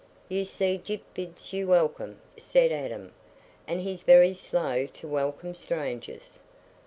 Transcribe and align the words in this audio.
"You 0.29 0.45
see 0.45 0.79
Gyp 0.83 1.01
bids 1.13 1.53
you 1.53 1.67
welcome," 1.67 2.19
said 2.35 2.71
Adam, 2.71 3.13
"and 3.67 3.81
he's 3.81 4.01
very 4.01 4.33
slow 4.33 4.87
to 4.87 5.07
welcome 5.07 5.53
strangers." 5.53 6.39